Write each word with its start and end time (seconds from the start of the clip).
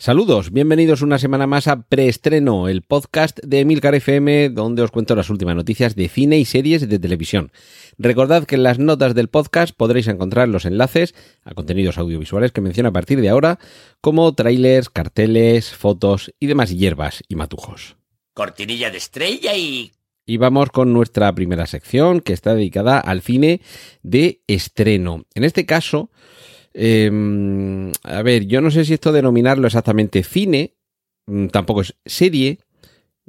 Saludos, 0.00 0.50
bienvenidos 0.50 1.02
una 1.02 1.18
semana 1.18 1.46
más 1.46 1.68
a 1.68 1.82
Preestreno, 1.82 2.68
el 2.68 2.80
podcast 2.80 3.38
de 3.40 3.60
Emilcar 3.60 3.94
FM, 3.94 4.48
donde 4.48 4.80
os 4.80 4.90
cuento 4.90 5.14
las 5.14 5.28
últimas 5.28 5.54
noticias 5.54 5.94
de 5.94 6.08
cine 6.08 6.38
y 6.38 6.46
series 6.46 6.88
de 6.88 6.98
televisión. 6.98 7.52
Recordad 7.98 8.44
que 8.44 8.54
en 8.54 8.62
las 8.62 8.78
notas 8.78 9.14
del 9.14 9.28
podcast 9.28 9.76
podréis 9.76 10.08
encontrar 10.08 10.48
los 10.48 10.64
enlaces 10.64 11.14
a 11.44 11.52
contenidos 11.52 11.98
audiovisuales 11.98 12.50
que 12.50 12.62
menciono 12.62 12.88
a 12.88 12.92
partir 12.92 13.20
de 13.20 13.28
ahora, 13.28 13.58
como 14.00 14.34
trailers, 14.34 14.88
carteles, 14.88 15.74
fotos 15.74 16.32
y 16.40 16.46
demás 16.46 16.70
hierbas 16.70 17.22
y 17.28 17.34
matujos. 17.34 17.98
Cortinilla 18.32 18.90
de 18.90 18.96
estrella 18.96 19.54
y... 19.54 19.92
Y 20.24 20.38
vamos 20.38 20.70
con 20.70 20.94
nuestra 20.94 21.34
primera 21.34 21.66
sección, 21.66 22.22
que 22.22 22.32
está 22.32 22.54
dedicada 22.54 23.00
al 23.00 23.20
cine 23.20 23.60
de 24.02 24.40
estreno. 24.46 25.26
En 25.34 25.44
este 25.44 25.66
caso, 25.66 26.10
eh, 26.74 27.92
a 28.02 28.22
ver, 28.22 28.46
yo 28.46 28.60
no 28.60 28.70
sé 28.70 28.84
si 28.84 28.94
esto 28.94 29.12
denominarlo 29.12 29.66
exactamente 29.66 30.22
cine, 30.22 30.74
mm, 31.26 31.48
tampoco 31.48 31.82
es 31.82 31.94
serie, 32.04 32.58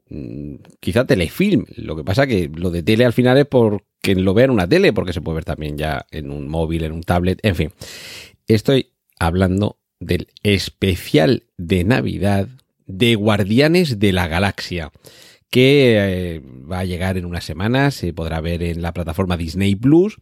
mm, 0.10 0.56
quizá 0.80 1.06
telefilm. 1.06 1.66
Lo 1.76 1.96
que 1.96 2.04
pasa 2.04 2.28
que 2.28 2.50
lo 2.54 2.72
de 2.72 2.84
tele 2.84 3.06
al 3.06 3.14
final 3.14 3.38
es 3.38 3.46
porque 3.46 4.16
lo 4.16 4.34
vea 4.34 4.46
en 4.46 4.52
una 4.52 4.68
tele, 4.68 4.94
porque 4.94 5.14
se 5.14 5.22
puede 5.22 5.36
ver 5.36 5.46
también 5.46 5.78
ya 5.78 6.06
en 6.12 6.32
un 6.32 6.48
móvil, 6.48 6.84
en 6.84 6.92
un 6.92 7.04
tablet, 7.04 7.40
en 7.44 7.56
fin. 7.56 7.72
Estoy 8.48 8.92
hablando 9.20 9.80
del 10.00 10.28
especial 10.44 11.44
de 11.58 11.84
Navidad 11.84 12.48
de 12.88 13.16
Guardianes 13.16 14.00
de 14.00 14.12
la 14.12 14.28
Galaxia 14.28 14.92
que 15.52 15.98
eh, 15.98 16.42
va 16.42 16.80
a 16.80 16.86
llegar 16.86 17.18
en 17.18 17.26
unas 17.26 17.44
semanas, 17.44 17.96
se 17.96 18.14
podrá 18.14 18.40
ver 18.40 18.64
en 18.64 18.82
la 18.82 18.94
plataforma 18.94 19.36
Disney 19.36 19.76
Plus 19.76 20.18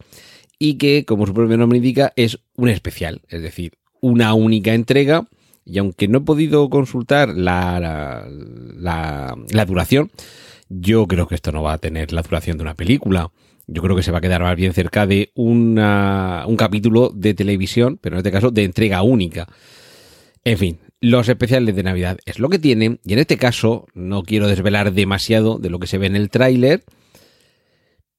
y 0.62 0.74
que, 0.74 1.04
como 1.06 1.26
su 1.26 1.32
propio 1.32 1.56
nombre 1.56 1.78
indica, 1.78 2.12
es 2.16 2.38
un 2.54 2.68
especial, 2.68 3.22
es 3.28 3.42
decir, 3.42 3.72
una 4.00 4.34
única 4.34 4.74
entrega. 4.74 5.26
Y 5.64 5.78
aunque 5.78 6.06
no 6.06 6.18
he 6.18 6.20
podido 6.22 6.68
consultar 6.68 7.30
la, 7.30 7.80
la, 7.80 9.36
la 9.50 9.64
duración, 9.64 10.10
yo 10.68 11.06
creo 11.06 11.26
que 11.26 11.34
esto 11.34 11.50
no 11.50 11.62
va 11.62 11.72
a 11.72 11.78
tener 11.78 12.12
la 12.12 12.22
duración 12.22 12.58
de 12.58 12.62
una 12.62 12.74
película. 12.74 13.30
Yo 13.66 13.80
creo 13.80 13.96
que 13.96 14.02
se 14.02 14.12
va 14.12 14.18
a 14.18 14.20
quedar 14.20 14.42
más 14.42 14.54
bien 14.54 14.74
cerca 14.74 15.06
de 15.06 15.32
una, 15.34 16.44
un 16.46 16.56
capítulo 16.56 17.10
de 17.14 17.32
televisión, 17.34 17.98
pero 18.00 18.16
en 18.16 18.18
este 18.18 18.32
caso 18.32 18.50
de 18.50 18.64
entrega 18.64 19.02
única. 19.02 19.48
En 20.44 20.58
fin, 20.58 20.78
los 21.00 21.28
especiales 21.28 21.74
de 21.74 21.82
Navidad 21.84 22.18
es 22.26 22.38
lo 22.38 22.50
que 22.50 22.58
tienen, 22.58 23.00
y 23.04 23.14
en 23.14 23.20
este 23.20 23.38
caso 23.38 23.86
no 23.94 24.24
quiero 24.24 24.46
desvelar 24.46 24.92
demasiado 24.92 25.58
de 25.58 25.70
lo 25.70 25.78
que 25.78 25.86
se 25.86 25.96
ve 25.96 26.06
en 26.06 26.16
el 26.16 26.28
tráiler, 26.28 26.84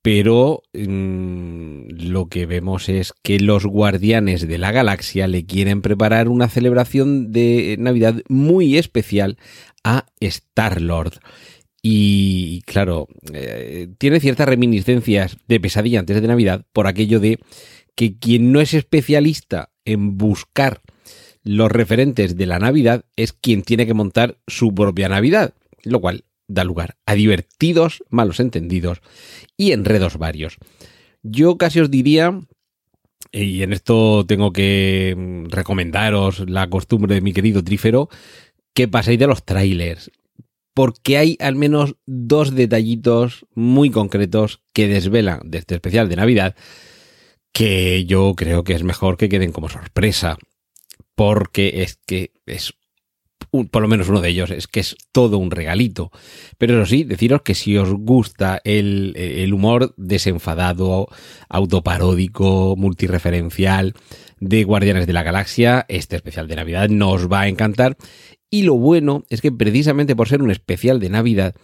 pero 0.02 0.64
mmm, 0.74 1.84
lo 1.90 2.28
que 2.28 2.46
vemos 2.46 2.90
es 2.90 3.14
que 3.24 3.40
los 3.40 3.66
guardianes 3.66 4.48
de 4.48 4.58
la 4.58 4.72
galaxia 4.72 5.28
le 5.28 5.46
quieren 5.46 5.82
preparar 5.82 6.28
una 6.28 6.50
celebración 6.50 7.32
de 7.32 7.76
Navidad 7.80 8.22
muy 8.28 8.78
especial 8.78 9.38
a 9.84 10.08
Star-Lord. 10.20 11.20
Y 11.84 12.62
claro, 12.66 13.08
eh, 13.34 13.90
tiene 13.98 14.20
ciertas 14.20 14.48
reminiscencias 14.48 15.38
de 15.48 15.60
pesadilla 15.60 16.00
antes 16.00 16.22
de 16.22 16.28
Navidad 16.28 16.66
por 16.74 16.88
aquello 16.88 17.20
de 17.20 17.40
que 17.96 18.18
quien 18.18 18.52
no 18.52 18.62
es 18.62 18.74
especialista 18.74 19.72
en 19.86 20.18
buscar 20.18 20.82
los 21.44 21.72
referentes 21.72 22.38
de 22.38 22.46
la 22.46 22.60
Navidad 22.60 23.06
es 23.16 23.34
quien 23.34 23.64
tiene 23.64 23.88
que 23.88 23.96
montar 23.96 24.38
su 24.48 24.74
propia 24.76 25.10
Navidad, 25.10 25.56
lo 25.84 26.00
cual 26.00 26.24
da 26.54 26.64
lugar 26.64 26.98
a 27.06 27.16
divertidos 27.16 28.04
malos 28.10 28.40
entendidos 28.40 29.02
y 29.58 29.72
enredos 29.72 30.18
varios. 30.18 30.58
Yo 31.24 31.58
casi 31.58 31.80
os 31.80 31.92
diría, 31.92 32.42
y 33.32 33.64
en 33.64 33.74
esto 33.74 34.26
tengo 34.26 34.52
que 34.52 35.16
mm, 35.18 35.46
recomendaros 35.50 36.50
la 36.50 36.70
costumbre 36.70 37.16
de 37.16 37.22
mi 37.22 37.34
querido 37.34 37.64
Trífero, 37.64 38.10
que 38.74 38.88
paséis 38.88 39.20
de 39.20 39.28
los 39.28 39.44
trailers, 39.44 40.12
porque 40.74 41.18
hay 41.18 41.38
al 41.40 41.56
menos 41.56 41.96
dos 42.06 42.56
detallitos 42.56 43.46
muy 43.54 43.90
concretos 43.90 44.62
que 44.74 44.88
desvelan 44.88 45.42
de 45.44 45.60
este 45.60 45.76
especial 45.76 46.10
de 46.10 46.16
Navidad 46.16 46.56
que 47.54 48.06
yo 48.06 48.34
creo 48.36 48.64
que 48.64 48.74
es 48.74 48.84
mejor 48.84 49.18
que 49.18 49.28
queden 49.28 49.52
como 49.52 49.68
sorpresa 49.68 50.38
porque 51.16 51.84
es 51.84 52.00
que 52.06 52.32
es 52.46 52.74
por 53.70 53.82
lo 53.82 53.88
menos 53.88 54.10
uno 54.10 54.22
de 54.22 54.30
ellos 54.30 54.50
es 54.50 54.68
que 54.68 54.80
es 54.80 54.96
todo 55.12 55.38
un 55.38 55.52
regalito. 55.52 56.12
Pero 56.58 56.76
eso 56.76 56.90
sí, 56.90 57.04
deciros 57.04 57.42
que 57.42 57.56
si 57.56 57.78
os 57.78 57.92
gusta 57.92 58.62
el, 58.64 59.14
el 59.16 59.54
humor 59.54 59.94
desenfadado, 59.98 61.08
autoparódico, 61.50 62.76
multireferencial 62.78 63.94
de 64.40 64.64
Guardianes 64.64 65.08
de 65.08 65.14
la 65.14 65.24
Galaxia, 65.24 65.86
este 65.90 66.16
especial 66.16 66.48
de 66.48 66.56
Navidad 66.56 66.90
nos 66.90 67.32
va 67.32 67.42
a 67.42 67.48
encantar. 67.48 67.98
Y 68.50 68.64
lo 68.64 68.76
bueno 68.76 69.24
es 69.30 69.42
que 69.42 69.52
precisamente 69.52 70.16
por 70.16 70.28
ser 70.28 70.42
un 70.42 70.52
especial 70.52 71.00
de 71.00 71.10
Navidad, 71.10 71.56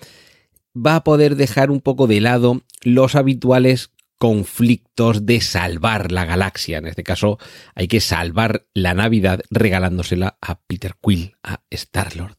va 0.75 0.95
a 0.95 1.03
poder 1.03 1.35
dejar 1.35 1.71
un 1.71 1.81
poco 1.81 2.07
de 2.07 2.21
lado 2.21 2.61
los 2.83 3.15
habituales 3.15 3.91
conflictos 4.17 5.25
de 5.25 5.41
salvar 5.41 6.11
la 6.11 6.25
galaxia. 6.25 6.77
En 6.77 6.87
este 6.87 7.03
caso, 7.03 7.37
hay 7.75 7.87
que 7.87 7.99
salvar 7.99 8.65
la 8.73 8.93
Navidad 8.93 9.41
regalándosela 9.49 10.37
a 10.41 10.59
Peter 10.61 10.95
Quill, 11.01 11.35
a 11.43 11.61
Star-Lord. 11.69 12.35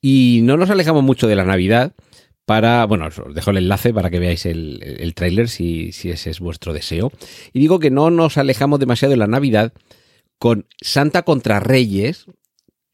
Y 0.00 0.40
no 0.42 0.56
nos 0.56 0.70
alejamos 0.70 1.02
mucho 1.02 1.28
de 1.28 1.36
la 1.36 1.44
Navidad 1.44 1.94
para, 2.44 2.84
bueno, 2.86 3.06
os 3.06 3.34
dejo 3.34 3.50
el 3.50 3.58
enlace 3.58 3.94
para 3.94 4.10
que 4.10 4.18
veáis 4.18 4.46
el, 4.46 4.82
el 4.82 5.14
tráiler 5.14 5.48
si, 5.48 5.92
si 5.92 6.10
ese 6.10 6.30
es 6.30 6.40
vuestro 6.40 6.72
deseo. 6.72 7.12
Y 7.52 7.60
digo 7.60 7.78
que 7.78 7.90
no 7.90 8.10
nos 8.10 8.36
alejamos 8.36 8.80
demasiado 8.80 9.10
de 9.10 9.18
la 9.18 9.26
Navidad 9.26 9.72
con 10.38 10.66
Santa 10.80 11.22
contra 11.22 11.60
Reyes, 11.60 12.26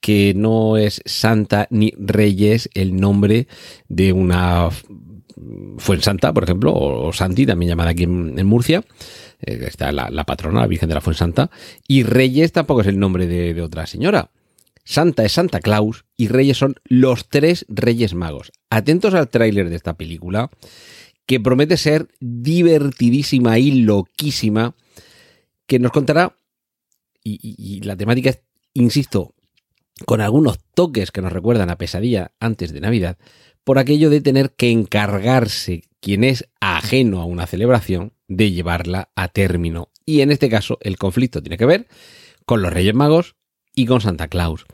que 0.00 0.34
no 0.34 0.76
es 0.76 1.00
Santa 1.06 1.66
ni 1.70 1.92
Reyes 1.96 2.68
el 2.74 2.96
nombre 2.96 3.48
de 3.88 4.12
una 4.12 4.68
Fuensanta, 5.78 6.32
por 6.32 6.44
ejemplo, 6.44 6.72
o 6.74 7.12
Santi, 7.12 7.46
también 7.46 7.70
llamada 7.70 7.90
aquí 7.90 8.04
en, 8.04 8.46
Murcia. 8.46 8.84
Eh, 9.40 9.64
está 9.66 9.92
la, 9.92 10.24
patrona, 10.24 10.60
la 10.60 10.66
Virgen 10.66 10.88
de 10.88 10.94
la 10.94 11.00
Fuensanta. 11.00 11.50
Y 11.86 12.02
Reyes 12.02 12.52
tampoco 12.52 12.80
es 12.80 12.86
el 12.86 12.98
nombre 12.98 13.26
de, 13.26 13.60
otra 13.62 13.86
señora. 13.86 14.30
Santa 14.84 15.24
es 15.24 15.32
Santa 15.32 15.60
Claus 15.60 16.06
y 16.16 16.28
Reyes 16.28 16.56
son 16.56 16.76
los 16.84 17.28
tres 17.28 17.66
Reyes 17.68 18.14
Magos. 18.14 18.52
Atentos 18.70 19.14
al 19.14 19.28
tráiler 19.28 19.68
de 19.68 19.76
esta 19.76 19.94
película, 19.94 20.50
que 21.26 21.40
promete 21.40 21.76
ser 21.76 22.08
divertidísima 22.20 23.58
y 23.58 23.82
loquísima, 23.82 24.74
que 25.66 25.78
nos 25.78 25.92
contará, 25.92 26.34
y, 27.22 27.38
y, 27.42 27.56
y 27.58 27.80
la 27.80 27.96
temática 27.96 28.30
es, 28.30 28.40
insisto, 28.72 29.34
con 30.06 30.20
algunos 30.20 30.58
toques 30.74 31.10
que 31.10 31.22
nos 31.22 31.32
recuerdan 31.32 31.70
a 31.70 31.76
pesadilla 31.76 32.32
antes 32.40 32.72
de 32.72 32.80
Navidad, 32.80 33.18
por 33.68 33.78
aquello 33.78 34.08
de 34.08 34.22
tener 34.22 34.52
que 34.52 34.70
encargarse 34.70 35.82
quien 36.00 36.24
es 36.24 36.48
ajeno 36.58 37.20
a 37.20 37.26
una 37.26 37.46
celebración 37.46 38.14
de 38.26 38.50
llevarla 38.50 39.10
a 39.14 39.28
término. 39.28 39.90
Y 40.06 40.22
en 40.22 40.30
este 40.30 40.48
caso 40.48 40.78
el 40.80 40.96
conflicto 40.96 41.42
tiene 41.42 41.58
que 41.58 41.66
ver 41.66 41.86
con 42.46 42.62
los 42.62 42.72
Reyes 42.72 42.94
Magos 42.94 43.36
y 43.74 43.84
con 43.84 44.00
Santa 44.00 44.28
Claus. 44.28 44.64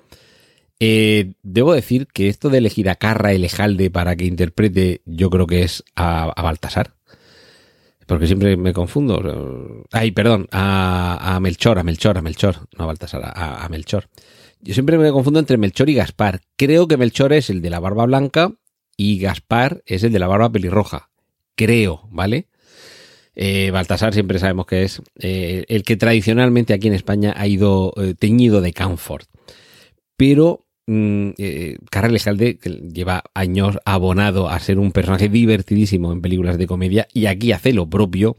Eh, 0.78 1.32
debo 1.42 1.74
decir 1.74 2.06
que 2.06 2.28
esto 2.28 2.50
de 2.50 2.58
elegir 2.58 2.88
a 2.88 2.94
Carra 2.94 3.32
Elejalde 3.32 3.90
para 3.90 4.14
que 4.14 4.26
interprete, 4.26 5.02
yo 5.06 5.28
creo 5.28 5.48
que 5.48 5.62
es 5.64 5.82
a, 5.96 6.32
Baltasar. 6.40 6.94
Porque 8.06 8.28
siempre 8.28 8.56
me 8.56 8.72
confundo. 8.72 9.84
Ay, 9.90 10.12
perdón, 10.12 10.46
a, 10.52 11.36
Melchor, 11.42 11.80
a 11.80 11.82
Melchor, 11.82 12.16
a 12.16 12.22
Melchor, 12.22 12.68
no 12.78 12.84
a 12.84 12.86
Baltasar, 12.86 13.22
a 13.24 13.68
Melchor. 13.68 14.08
Yo 14.60 14.72
siempre 14.72 14.98
me 14.98 15.10
confundo 15.10 15.40
entre 15.40 15.56
Melchor 15.56 15.90
y 15.90 15.94
Gaspar. 15.94 16.42
Creo 16.54 16.86
que 16.86 16.96
Melchor 16.96 17.32
es 17.32 17.50
el 17.50 17.60
de 17.60 17.70
la 17.70 17.80
barba 17.80 18.06
blanca 18.06 18.52
y 18.96 19.18
Gaspar 19.18 19.82
es 19.86 20.02
el 20.04 20.12
de 20.12 20.18
la 20.18 20.26
barba 20.26 20.50
pelirroja. 20.50 21.10
Creo, 21.56 22.08
¿vale? 22.10 22.48
Eh, 23.36 23.70
Baltasar 23.72 24.14
siempre 24.14 24.38
sabemos 24.38 24.66
que 24.66 24.84
es 24.84 25.02
eh, 25.18 25.64
el 25.68 25.82
que 25.82 25.96
tradicionalmente 25.96 26.72
aquí 26.72 26.88
en 26.88 26.94
España 26.94 27.34
ha 27.36 27.46
ido 27.46 27.92
eh, 27.96 28.14
teñido 28.18 28.60
de 28.60 28.72
Camfort. 28.72 29.28
Pero 30.16 30.66
mm, 30.86 31.30
Carrera 31.90 32.12
Lejalde, 32.12 32.58
que 32.58 32.70
lleva 32.70 33.24
años 33.34 33.78
abonado 33.84 34.48
a 34.48 34.58
ser 34.60 34.78
un 34.78 34.92
personaje 34.92 35.28
divertidísimo 35.28 36.12
en 36.12 36.22
películas 36.22 36.58
de 36.58 36.66
comedia, 36.66 37.08
y 37.12 37.26
aquí 37.26 37.52
hace 37.52 37.72
lo 37.72 37.88
propio. 37.88 38.36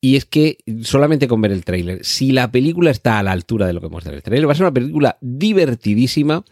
Y 0.00 0.14
es 0.14 0.24
que 0.24 0.58
solamente 0.82 1.26
con 1.26 1.40
ver 1.40 1.50
el 1.50 1.64
tráiler, 1.64 2.04
si 2.04 2.30
la 2.30 2.52
película 2.52 2.90
está 2.90 3.18
a 3.18 3.22
la 3.24 3.32
altura 3.32 3.66
de 3.66 3.72
lo 3.72 3.80
que 3.80 3.88
muestra 3.88 4.14
el 4.14 4.22
tráiler, 4.22 4.46
va 4.46 4.52
a 4.52 4.54
ser 4.54 4.66
una 4.66 4.74
película 4.74 5.18
divertidísima 5.20 6.44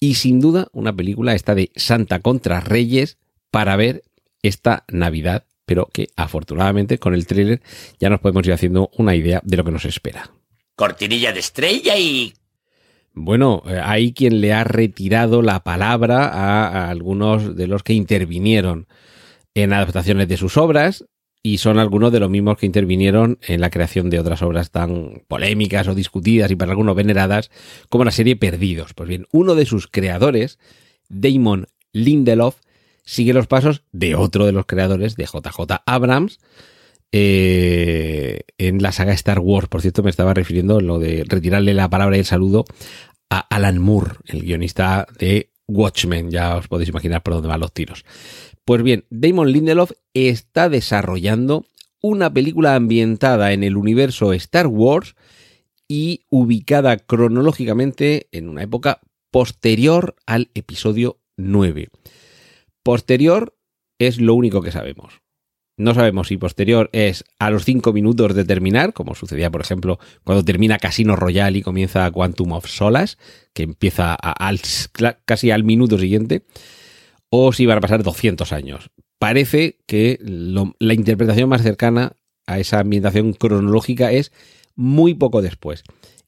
y 0.00 0.14
sin 0.14 0.40
duda 0.40 0.68
una 0.72 0.94
película 0.94 1.34
esta 1.34 1.54
de 1.54 1.70
Santa 1.76 2.20
contra 2.20 2.60
Reyes 2.60 3.18
para 3.50 3.76
ver 3.76 4.02
esta 4.42 4.84
Navidad 4.88 5.44
pero 5.66 5.88
que 5.92 6.08
afortunadamente 6.16 6.98
con 6.98 7.12
el 7.12 7.26
tráiler 7.26 7.60
ya 7.98 8.08
nos 8.08 8.20
podemos 8.20 8.46
ir 8.46 8.54
haciendo 8.54 8.88
una 8.96 9.14
idea 9.14 9.40
de 9.44 9.56
lo 9.56 9.64
que 9.64 9.72
nos 9.72 9.84
espera. 9.84 10.30
Cortinilla 10.76 11.32
de 11.32 11.40
estrella 11.40 11.98
y... 11.98 12.32
Bueno, 13.12 13.62
eh, 13.66 13.80
hay 13.82 14.12
quien 14.12 14.40
le 14.40 14.52
ha 14.52 14.62
retirado 14.62 15.42
la 15.42 15.64
palabra 15.64 16.28
a, 16.28 16.68
a 16.68 16.90
algunos 16.90 17.56
de 17.56 17.66
los 17.66 17.82
que 17.82 17.94
intervinieron 17.94 18.86
en 19.54 19.72
adaptaciones 19.72 20.28
de 20.28 20.36
sus 20.36 20.56
obras 20.56 21.04
y 21.46 21.58
son 21.58 21.78
algunos 21.78 22.10
de 22.10 22.18
los 22.18 22.28
mismos 22.28 22.58
que 22.58 22.66
intervinieron 22.66 23.38
en 23.46 23.60
la 23.60 23.70
creación 23.70 24.10
de 24.10 24.18
otras 24.18 24.42
obras 24.42 24.72
tan 24.72 25.22
polémicas 25.28 25.86
o 25.86 25.94
discutidas 25.94 26.50
y 26.50 26.56
para 26.56 26.72
algunos 26.72 26.96
veneradas 26.96 27.52
como 27.88 28.04
la 28.04 28.10
serie 28.10 28.34
Perdidos. 28.34 28.94
Pues 28.94 29.08
bien, 29.08 29.28
uno 29.30 29.54
de 29.54 29.64
sus 29.64 29.86
creadores, 29.86 30.58
Damon 31.08 31.68
Lindelof, 31.92 32.56
sigue 33.04 33.32
los 33.32 33.46
pasos 33.46 33.84
de 33.92 34.16
otro 34.16 34.44
de 34.44 34.50
los 34.50 34.66
creadores 34.66 35.14
de 35.14 35.26
JJ 35.26 35.82
Abrams 35.86 36.40
eh, 37.12 38.40
en 38.58 38.82
la 38.82 38.90
saga 38.90 39.12
Star 39.12 39.38
Wars. 39.38 39.68
Por 39.68 39.82
cierto, 39.82 40.02
me 40.02 40.10
estaba 40.10 40.34
refiriendo 40.34 40.80
en 40.80 40.88
lo 40.88 40.98
de 40.98 41.24
retirarle 41.28 41.74
la 41.74 41.88
palabra 41.88 42.16
y 42.16 42.20
el 42.20 42.26
saludo 42.26 42.64
a 43.30 43.38
Alan 43.38 43.78
Moore, 43.78 44.14
el 44.26 44.42
guionista 44.42 45.06
de 45.16 45.50
Watchmen. 45.68 46.28
Ya 46.28 46.56
os 46.56 46.66
podéis 46.66 46.88
imaginar 46.88 47.22
por 47.22 47.34
dónde 47.34 47.48
van 47.48 47.60
los 47.60 47.72
tiros. 47.72 48.04
Pues 48.66 48.82
bien, 48.82 49.04
Damon 49.10 49.52
Lindelof 49.52 49.92
está 50.12 50.68
desarrollando 50.68 51.64
una 52.02 52.32
película 52.32 52.74
ambientada 52.74 53.52
en 53.52 53.62
el 53.62 53.76
universo 53.76 54.32
Star 54.32 54.66
Wars 54.66 55.14
y 55.86 56.24
ubicada 56.30 56.96
cronológicamente 56.96 58.28
en 58.32 58.48
una 58.48 58.64
época 58.64 59.00
posterior 59.30 60.16
al 60.26 60.50
episodio 60.54 61.20
9. 61.36 61.90
Posterior 62.82 63.56
es 64.00 64.20
lo 64.20 64.34
único 64.34 64.62
que 64.62 64.72
sabemos. 64.72 65.20
No 65.78 65.94
sabemos 65.94 66.28
si 66.28 66.36
posterior 66.36 66.90
es 66.92 67.22
a 67.38 67.50
los 67.50 67.64
5 67.64 67.92
minutos 67.92 68.34
de 68.34 68.44
terminar, 68.44 68.94
como 68.94 69.14
sucedía, 69.14 69.48
por 69.50 69.60
ejemplo, 69.60 70.00
cuando 70.24 70.44
termina 70.44 70.78
Casino 70.78 71.14
Royale 71.14 71.58
y 71.58 71.62
comienza 71.62 72.10
Quantum 72.10 72.52
of 72.52 72.66
Solas, 72.66 73.16
que 73.52 73.62
empieza 73.62 74.14
al- 74.14 74.60
casi 75.24 75.52
al 75.52 75.62
minuto 75.64 75.98
siguiente, 75.98 76.42
o 77.38 77.52
si 77.52 77.66
van 77.66 77.78
a 77.78 77.80
pasar 77.80 78.02
200 78.02 78.52
años. 78.52 78.90
Parece 79.18 79.78
que 79.86 80.18
la 80.20 80.94
interpretación 80.94 81.48
más 81.48 81.62
cercana 81.62 82.16
a 82.46 82.58
esa 82.58 82.80
ambientación 82.80 83.32
cronológica 83.32 84.12
es 84.12 84.32
muy 84.74 85.14
poco 85.14 85.42
después. 85.42 85.84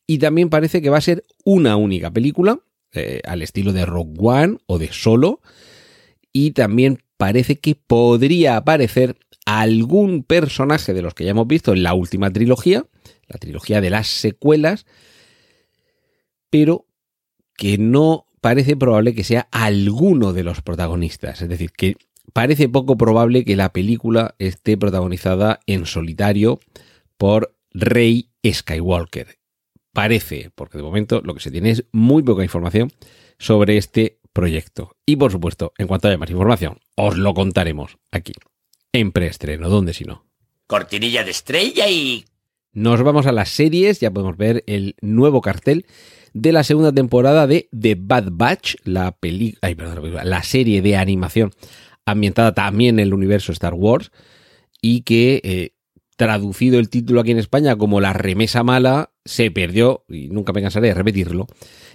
Y 0.06 0.18
también 0.18 0.48
parece 0.48 0.80
que 0.82 0.90
va 0.90 0.98
a 0.98 1.02
ser 1.02 1.24
una 1.44 1.76
única 1.76 2.10
película, 2.10 2.60
eh, 2.92 3.20
al 3.24 3.42
estilo 3.42 3.72
de 3.72 3.84
Rogue 3.84 4.16
One 4.18 4.58
o 4.66 4.78
de 4.78 4.90
Solo, 4.92 5.40
y 6.32 6.52
también 6.52 7.02
parece 7.16 7.58
que 7.58 7.74
podría 7.74 8.56
aparecer 8.56 9.16
algún 9.44 10.24
personaje 10.24 10.94
de 10.94 11.02
los 11.02 11.14
que 11.14 11.24
ya 11.24 11.30
hemos 11.30 11.46
visto 11.46 11.72
en 11.72 11.82
la 11.82 11.94
última 11.94 12.30
trilogía, 12.30 12.86
la 13.28 13.38
trilogía 13.38 13.80
de 13.80 13.90
las 13.90 14.08
secuelas, 14.08 14.86
pero 16.50 16.86
que 17.56 17.76
no 17.76 18.27
parece 18.40 18.76
probable 18.76 19.14
que 19.14 19.24
sea 19.24 19.48
alguno 19.50 20.32
de 20.32 20.44
los 20.44 20.62
protagonistas. 20.62 21.42
Es 21.42 21.48
decir, 21.48 21.70
que 21.72 21.96
parece 22.32 22.68
poco 22.68 22.96
probable 22.96 23.44
que 23.44 23.56
la 23.56 23.72
película 23.72 24.34
esté 24.38 24.76
protagonizada 24.76 25.60
en 25.66 25.86
solitario 25.86 26.60
por 27.16 27.54
Rey 27.72 28.30
Skywalker. 28.46 29.38
Parece, 29.92 30.50
porque 30.54 30.78
de 30.78 30.84
momento 30.84 31.20
lo 31.24 31.34
que 31.34 31.40
se 31.40 31.50
tiene 31.50 31.70
es 31.70 31.84
muy 31.92 32.22
poca 32.22 32.42
información 32.42 32.92
sobre 33.38 33.76
este 33.76 34.18
proyecto. 34.32 34.96
Y 35.04 35.16
por 35.16 35.32
supuesto, 35.32 35.72
en 35.78 35.86
cuanto 35.86 36.08
haya 36.08 36.18
más 36.18 36.30
información, 36.30 36.78
os 36.94 37.16
lo 37.16 37.34
contaremos 37.34 37.98
aquí, 38.12 38.32
en 38.92 39.12
preestreno, 39.12 39.68
donde 39.68 39.94
si 39.94 40.04
no. 40.04 40.24
Cortinilla 40.66 41.24
de 41.24 41.30
estrella 41.30 41.88
y... 41.88 42.24
Nos 42.72 43.02
vamos 43.02 43.26
a 43.26 43.32
las 43.32 43.48
series, 43.48 43.98
ya 43.98 44.12
podemos 44.12 44.36
ver 44.36 44.62
el 44.66 44.94
nuevo 45.00 45.40
cartel 45.40 45.86
de 46.34 46.52
la 46.52 46.64
segunda 46.64 46.92
temporada 46.92 47.46
de 47.46 47.68
The 47.78 47.96
Bad 47.98 48.28
Batch, 48.32 48.76
la 48.84 49.12
peli 49.12 49.56
ay, 49.62 49.74
perdón, 49.74 50.12
la 50.24 50.42
serie 50.42 50.82
de 50.82 50.96
animación 50.96 51.52
ambientada 52.06 52.54
también 52.54 52.98
en 52.98 53.06
el 53.06 53.14
universo 53.14 53.52
Star 53.52 53.74
Wars 53.74 54.10
y 54.80 55.02
que 55.02 55.40
eh, 55.44 55.72
traducido 56.18 56.80
el 56.80 56.90
título 56.90 57.20
aquí 57.20 57.30
en 57.30 57.38
España 57.38 57.76
como 57.76 58.00
La 58.00 58.12
remesa 58.12 58.64
mala, 58.64 59.12
se 59.24 59.52
perdió, 59.52 60.04
y 60.08 60.28
nunca 60.28 60.52
me 60.52 60.60
cansaré 60.60 60.88
de 60.88 60.94
repetirlo, 60.94 61.46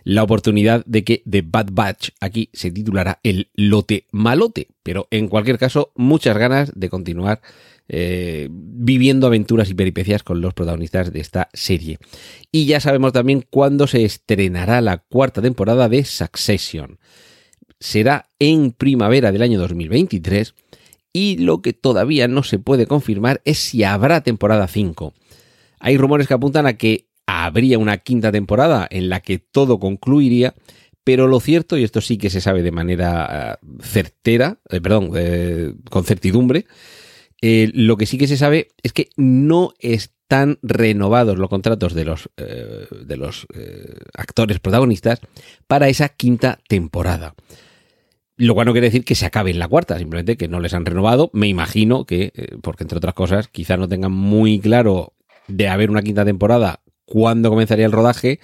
la 0.05 0.23
oportunidad 0.23 0.85
de 0.85 1.03
que 1.03 1.23
The 1.29 1.43
Bad 1.45 1.67
Batch 1.73 2.09
aquí 2.21 2.49
se 2.53 2.71
titulara 2.71 3.19
El 3.23 3.49
lote 3.53 4.07
malote. 4.11 4.69
Pero 4.81 5.07
en 5.11 5.27
cualquier 5.27 5.57
caso, 5.57 5.91
muchas 5.95 6.37
ganas 6.37 6.71
de 6.73 6.89
continuar 6.89 7.41
eh, 7.89 8.47
viviendo 8.51 9.27
aventuras 9.27 9.69
y 9.69 9.73
peripecias 9.73 10.23
con 10.23 10.41
los 10.41 10.53
protagonistas 10.53 11.11
de 11.11 11.19
esta 11.19 11.49
serie. 11.53 11.97
Y 12.51 12.65
ya 12.65 12.79
sabemos 12.79 13.13
también 13.13 13.45
cuándo 13.49 13.87
se 13.87 14.03
estrenará 14.05 14.81
la 14.81 14.97
cuarta 14.97 15.41
temporada 15.41 15.89
de 15.89 16.05
Succession. 16.05 16.99
Será 17.79 18.29
en 18.39 18.71
primavera 18.71 19.31
del 19.31 19.41
año 19.41 19.59
2023 19.59 20.55
y 21.11 21.37
lo 21.37 21.61
que 21.61 21.73
todavía 21.73 22.27
no 22.27 22.43
se 22.43 22.57
puede 22.57 22.87
confirmar 22.87 23.41
es 23.45 23.59
si 23.59 23.83
habrá 23.83 24.21
temporada 24.21 24.67
5. 24.67 25.13
Hay 25.79 25.97
rumores 25.97 26.27
que 26.27 26.33
apuntan 26.33 26.65
a 26.65 26.73
que 26.73 27.07
habría 27.25 27.77
una 27.77 27.97
quinta 27.97 28.31
temporada 28.31 28.87
en 28.89 29.09
la 29.09 29.19
que 29.19 29.37
todo 29.39 29.79
concluiría, 29.79 30.55
pero 31.03 31.27
lo 31.27 31.39
cierto, 31.39 31.77
y 31.77 31.83
esto 31.83 32.01
sí 32.01 32.17
que 32.17 32.29
se 32.29 32.41
sabe 32.41 32.63
de 32.63 32.71
manera 32.71 33.59
uh, 33.61 33.83
certera, 33.83 34.59
eh, 34.69 34.79
perdón, 34.81 35.11
eh, 35.15 35.73
con 35.89 36.05
certidumbre, 36.05 36.65
eh, 37.45 37.69
lo 37.73 37.97
que 37.97 38.05
sí 38.05 38.17
que 38.17 38.29
se 38.29 38.37
sabe 38.37 38.69
es 38.83 38.93
que 38.93 39.09
no 39.17 39.73
están 39.79 40.59
renovados 40.61 41.37
los 41.37 41.49
contratos 41.49 41.93
de 41.93 42.05
los, 42.05 42.29
eh, 42.37 42.87
de 43.05 43.17
los 43.17 43.45
eh, 43.53 43.97
actores 44.13 44.61
protagonistas 44.61 45.19
para 45.67 45.89
esa 45.89 46.07
quinta 46.07 46.59
temporada. 46.69 47.35
Lo 48.37 48.53
cual 48.53 48.67
no 48.67 48.71
quiere 48.71 48.87
decir 48.87 49.03
que 49.03 49.15
se 49.15 49.25
acabe 49.25 49.51
en 49.51 49.59
la 49.59 49.67
cuarta, 49.67 49.99
simplemente 49.99 50.37
que 50.37 50.47
no 50.47 50.61
les 50.61 50.73
han 50.73 50.85
renovado. 50.85 51.31
Me 51.33 51.49
imagino 51.49 52.05
que, 52.05 52.31
porque 52.61 52.85
entre 52.85 52.99
otras 52.99 53.13
cosas, 53.13 53.49
quizá 53.49 53.75
no 53.75 53.89
tengan 53.89 54.13
muy 54.13 54.61
claro 54.61 55.11
de 55.49 55.67
haber 55.67 55.91
una 55.91 56.01
quinta 56.01 56.23
temporada 56.23 56.79
cuándo 57.03 57.49
comenzaría 57.49 57.85
el 57.85 57.91
rodaje 57.91 58.39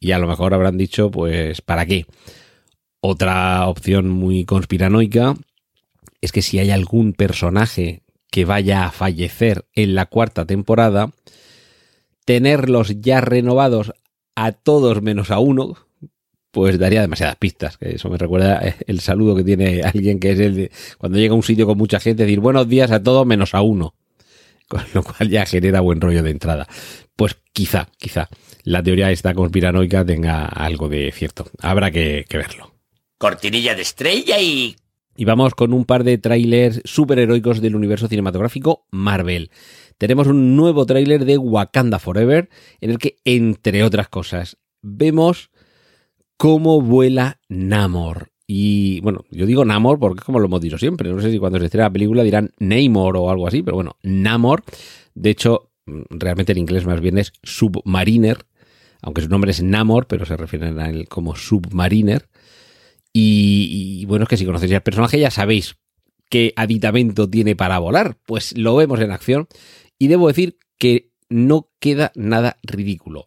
y 0.00 0.10
a 0.10 0.18
lo 0.18 0.26
mejor 0.26 0.54
habrán 0.54 0.76
dicho, 0.76 1.12
pues, 1.12 1.62
¿para 1.62 1.86
qué? 1.86 2.04
Otra 3.00 3.68
opción 3.68 4.08
muy 4.08 4.44
conspiranoica 4.44 5.36
es 6.20 6.32
que 6.32 6.42
si 6.42 6.58
hay 6.58 6.72
algún 6.72 7.12
personaje 7.12 8.02
que 8.30 8.44
vaya 8.44 8.84
a 8.84 8.92
fallecer 8.92 9.66
en 9.74 9.94
la 9.94 10.06
cuarta 10.06 10.46
temporada, 10.46 11.10
tenerlos 12.24 13.00
ya 13.00 13.20
renovados 13.20 13.92
a 14.34 14.52
todos 14.52 15.02
menos 15.02 15.30
a 15.30 15.38
uno, 15.38 15.76
pues 16.50 16.78
daría 16.78 17.00
demasiadas 17.00 17.36
pistas. 17.36 17.76
Que 17.76 17.94
eso 17.96 18.08
me 18.08 18.18
recuerda 18.18 18.76
el 18.86 19.00
saludo 19.00 19.36
que 19.36 19.44
tiene 19.44 19.82
alguien 19.82 20.20
que 20.20 20.32
es 20.32 20.40
el 20.40 20.54
de 20.54 20.70
cuando 20.98 21.18
llega 21.18 21.32
a 21.32 21.36
un 21.36 21.42
sitio 21.42 21.66
con 21.66 21.78
mucha 21.78 22.00
gente, 22.00 22.24
decir 22.24 22.40
buenos 22.40 22.68
días 22.68 22.90
a 22.90 23.02
todos 23.02 23.26
menos 23.26 23.54
a 23.54 23.62
uno. 23.62 23.94
Con 24.70 24.84
lo 24.94 25.02
cual 25.02 25.28
ya 25.28 25.44
genera 25.46 25.80
buen 25.80 26.00
rollo 26.00 26.22
de 26.22 26.30
entrada. 26.30 26.68
Pues 27.16 27.36
quizá, 27.52 27.88
quizá 27.98 28.28
la 28.62 28.82
teoría 28.84 29.10
esta 29.10 29.34
conspiranoica 29.34 30.04
tenga 30.04 30.44
algo 30.44 30.88
de 30.88 31.10
cierto. 31.10 31.50
Habrá 31.60 31.90
que, 31.90 32.24
que 32.28 32.38
verlo. 32.38 32.72
Cortinilla 33.18 33.74
de 33.74 33.82
estrella 33.82 34.38
y... 34.38 34.76
Y 35.16 35.24
vamos 35.24 35.54
con 35.54 35.72
un 35.72 35.84
par 35.84 36.04
de 36.04 36.18
trailers 36.18 36.80
superheroicos 36.84 37.60
del 37.60 37.76
universo 37.76 38.08
cinematográfico 38.08 38.86
Marvel. 38.90 39.50
Tenemos 39.98 40.28
un 40.28 40.56
nuevo 40.56 40.86
tráiler 40.86 41.24
de 41.24 41.36
Wakanda 41.36 41.98
Forever 41.98 42.48
en 42.80 42.90
el 42.90 42.98
que, 42.98 43.16
entre 43.24 43.82
otras 43.82 44.08
cosas, 44.08 44.56
vemos 44.80 45.50
cómo 46.38 46.80
vuela 46.80 47.38
Namor. 47.50 48.30
Y 48.46 49.00
bueno, 49.02 49.24
yo 49.30 49.44
digo 49.44 49.66
Namor 49.66 49.98
porque 49.98 50.20
es 50.20 50.24
como 50.24 50.38
lo 50.38 50.46
hemos 50.46 50.62
dicho 50.62 50.78
siempre. 50.78 51.12
No 51.12 51.20
sé 51.20 51.30
si 51.30 51.38
cuando 51.38 51.58
se 51.58 51.66
estrena 51.66 51.88
la 51.88 51.92
película 51.92 52.22
dirán 52.22 52.50
Namor 52.58 53.18
o 53.18 53.28
algo 53.28 53.46
así, 53.46 53.62
pero 53.62 53.74
bueno, 53.74 53.96
Namor. 54.02 54.64
De 55.14 55.28
hecho, 55.28 55.70
realmente 55.84 56.52
en 56.52 56.58
inglés 56.58 56.86
más 56.86 57.02
bien 57.02 57.18
es 57.18 57.34
Submariner, 57.42 58.38
aunque 59.02 59.20
su 59.20 59.28
nombre 59.28 59.50
es 59.50 59.62
Namor, 59.62 60.06
pero 60.06 60.24
se 60.24 60.38
refieren 60.38 60.78
a 60.78 60.88
él 60.88 61.08
como 61.08 61.36
Submariner. 61.36 62.29
Y, 63.12 64.04
bueno, 64.06 64.24
es 64.24 64.28
que 64.28 64.36
si 64.36 64.44
conocéis 64.44 64.72
el 64.72 64.82
personaje 64.82 65.18
ya 65.18 65.30
sabéis 65.30 65.76
qué 66.28 66.52
aditamento 66.56 67.28
tiene 67.28 67.56
para 67.56 67.78
volar. 67.78 68.16
Pues 68.26 68.56
lo 68.56 68.76
vemos 68.76 69.00
en 69.00 69.10
acción 69.10 69.48
y 69.98 70.08
debo 70.08 70.28
decir 70.28 70.58
que 70.78 71.10
no 71.28 71.68
queda 71.80 72.12
nada 72.14 72.58
ridículo. 72.62 73.26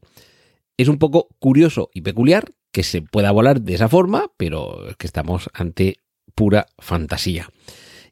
Es 0.78 0.88
un 0.88 0.98
poco 0.98 1.30
curioso 1.40 1.90
y 1.94 2.02
peculiar 2.02 2.52
que 2.72 2.84
se 2.84 3.02
pueda 3.02 3.32
volar 3.32 3.62
de 3.62 3.76
esa 3.76 3.90
forma, 3.90 4.32
pero 4.38 4.90
es 4.90 4.96
que 4.96 5.06
estamos 5.06 5.50
ante 5.54 5.98
pura 6.34 6.66
fantasía. 6.80 7.50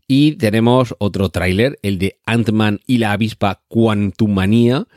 Y 0.07 0.33
tenemos 0.33 0.95
otro 0.99 1.29
tráiler, 1.29 1.79
el 1.81 1.97
de 1.97 2.19
Ant-Man 2.25 2.81
y 2.85 2.97
la 2.97 3.13
avispa 3.13 3.63
Quantumania, 3.67 4.87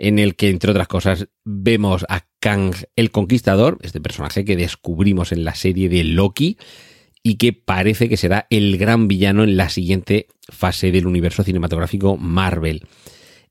en 0.00 0.18
el 0.18 0.34
que, 0.34 0.48
entre 0.48 0.70
otras 0.70 0.88
cosas, 0.88 1.28
vemos 1.44 2.06
a 2.08 2.26
Kang 2.40 2.74
el 2.96 3.10
Conquistador, 3.10 3.78
este 3.82 4.00
personaje 4.00 4.46
que 4.46 4.56
descubrimos 4.56 5.30
en 5.30 5.44
la 5.44 5.54
serie 5.54 5.90
de 5.90 6.04
Loki, 6.04 6.56
y 7.22 7.34
que 7.34 7.52
parece 7.52 8.08
que 8.08 8.16
será 8.16 8.46
el 8.48 8.78
gran 8.78 9.08
villano 9.08 9.44
en 9.44 9.58
la 9.58 9.68
siguiente 9.68 10.28
fase 10.48 10.90
del 10.90 11.06
universo 11.06 11.44
cinematográfico 11.44 12.16
Marvel. 12.16 12.86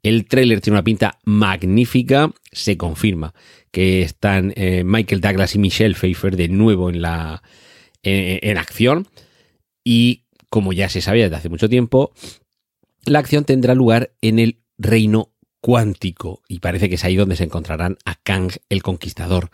El 0.01 0.25
tráiler 0.25 0.59
tiene 0.59 0.77
una 0.77 0.83
pinta 0.83 1.19
magnífica, 1.23 2.31
se 2.51 2.77
confirma 2.77 3.35
que 3.69 4.01
están 4.01 4.51
eh, 4.55 4.83
Michael 4.83 5.21
Douglas 5.21 5.53
y 5.53 5.59
Michelle 5.59 5.93
Pfeiffer 5.93 6.35
de 6.35 6.47
nuevo 6.47 6.89
en 6.89 7.03
la 7.03 7.43
en 8.01 8.57
acción 8.57 9.07
y 9.83 10.23
como 10.49 10.71
ya 10.73 10.89
se 10.89 11.01
sabía 11.01 11.25
desde 11.25 11.35
hace 11.35 11.49
mucho 11.49 11.69
tiempo, 11.69 12.13
la 13.05 13.19
acción 13.19 13.43
tendrá 13.43 13.75
lugar 13.75 14.13
en 14.21 14.39
el 14.39 14.61
reino 14.77 15.33
cuántico 15.61 16.41
y 16.47 16.59
parece 16.59 16.89
que 16.89 16.95
es 16.95 17.03
ahí 17.03 17.15
donde 17.15 17.35
se 17.35 17.43
encontrarán 17.43 17.97
a 18.05 18.15
Kang 18.15 18.51
el 18.69 18.83
Conquistador. 18.83 19.49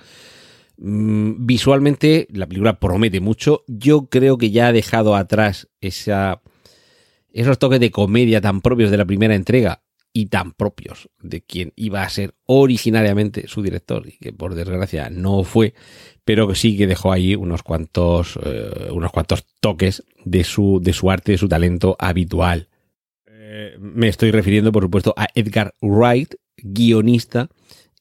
Mm, 0.78 1.46
visualmente 1.46 2.28
la 2.32 2.48
película 2.48 2.80
promete 2.80 3.20
mucho. 3.20 3.64
Yo 3.68 4.08
creo 4.08 4.38
que 4.38 4.52
ya 4.52 4.68
ha 4.68 4.74
dejado 4.74 5.16
atrás 5.16 5.70
esa, 5.82 6.42
esos 7.32 7.60
toques 7.60 7.80
de 7.80 7.92
comedia 7.92 8.42
tan 8.42 8.62
propios 8.62 8.92
de 8.92 8.98
la 8.98 9.06
primera 9.06 9.36
entrega 9.36 9.82
y 10.18 10.28
tan 10.28 10.54
propios 10.54 11.10
de 11.22 11.42
quien 11.42 11.74
iba 11.76 12.02
a 12.02 12.10
ser 12.10 12.36
originariamente 12.46 13.50
su 13.50 13.62
director 13.62 14.08
y 14.08 14.18
que 14.18 14.32
por 14.32 14.56
desgracia 14.56 15.10
no 15.10 15.44
fue, 15.44 15.74
pero 16.24 16.56
sí 16.56 16.78
que 16.78 16.88
dejó 16.88 17.12
ahí 17.12 17.36
unos 17.36 17.64
cuantos, 17.64 18.40
eh, 18.46 18.88
unos 18.92 19.12
cuantos 19.12 19.46
toques 19.60 20.06
de 20.24 20.46
su, 20.46 20.80
de 20.82 20.94
su 20.94 21.12
arte, 21.12 21.34
de 21.34 21.38
su 21.38 21.50
talento 21.50 21.98
habitual. 22.00 22.70
Eh, 23.58 23.78
me 23.80 24.08
estoy 24.08 24.32
refiriendo, 24.32 24.72
por 24.72 24.84
supuesto, 24.84 25.14
a 25.16 25.28
Edgar 25.34 25.74
Wright, 25.82 26.36
guionista, 26.58 27.50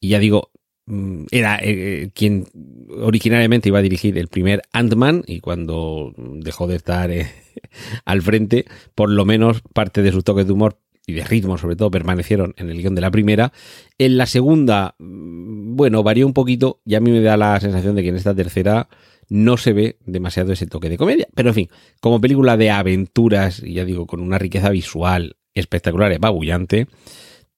y 0.00 0.08
ya 0.08 0.18
digo, 0.18 0.50
Mm, 0.86 1.24
era 1.30 1.58
eh, 1.62 2.10
quien 2.14 2.46
originariamente 2.90 3.70
iba 3.70 3.78
a 3.78 3.82
dirigir 3.82 4.18
el 4.18 4.28
primer 4.28 4.62
Ant-Man 4.72 5.24
y 5.26 5.40
cuando 5.40 6.12
dejó 6.16 6.66
de 6.66 6.76
estar 6.76 7.10
eh, 7.10 7.30
al 8.04 8.20
frente, 8.20 8.66
por 8.94 9.08
lo 9.10 9.24
menos 9.24 9.62
parte 9.72 10.02
de 10.02 10.12
sus 10.12 10.24
toques 10.24 10.46
de 10.46 10.52
humor 10.52 10.78
y 11.06 11.14
de 11.14 11.24
ritmo 11.24 11.56
sobre 11.58 11.76
todo 11.76 11.90
permanecieron 11.90 12.54
en 12.58 12.68
el 12.70 12.82
guion 12.82 12.94
de 12.94 13.00
la 13.00 13.10
primera. 13.10 13.52
En 13.98 14.18
la 14.18 14.26
segunda, 14.26 14.94
mm, 14.98 15.74
bueno, 15.76 16.02
varió 16.02 16.26
un 16.26 16.34
poquito 16.34 16.80
y 16.84 16.96
a 16.96 17.00
mí 17.00 17.10
me 17.10 17.22
da 17.22 17.36
la 17.38 17.58
sensación 17.60 17.94
de 17.94 18.02
que 18.02 18.10
en 18.10 18.16
esta 18.16 18.34
tercera 18.34 18.88
no 19.30 19.56
se 19.56 19.72
ve 19.72 19.96
demasiado 20.04 20.52
ese 20.52 20.66
toque 20.66 20.90
de 20.90 20.98
comedia. 20.98 21.28
Pero 21.34 21.48
en 21.48 21.54
fin, 21.54 21.68
como 22.00 22.20
película 22.20 22.58
de 22.58 22.70
aventuras, 22.70 23.62
y 23.62 23.74
ya 23.74 23.86
digo, 23.86 24.06
con 24.06 24.20
una 24.20 24.38
riqueza 24.38 24.68
visual 24.68 25.36
espectacular 25.54 26.12
y 26.12 26.16
apabullante, 26.16 26.86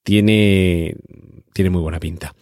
tiene, 0.03 0.95
tiene 1.53 1.69
muy 1.69 1.81
buena 1.81 1.99
pinta. 1.99 2.33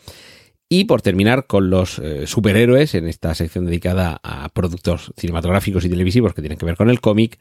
Y 0.68 0.86
por 0.86 1.02
terminar 1.02 1.46
con 1.48 1.70
los 1.70 2.00
eh, 2.00 2.26
superhéroes, 2.26 2.96
en 2.96 3.08
esta 3.08 3.34
sección 3.36 3.66
dedicada 3.66 4.20
a 4.24 4.50
productos 4.50 5.14
cinematográficos 5.16 5.86
y 5.86 5.90
televisivos 5.90 6.34
que 6.34 6.42
tienen 6.42 6.58
que 6.58 6.66
ver 6.66 6.76
con 6.76 6.90
el 6.90 7.02
cómic, 7.02 7.40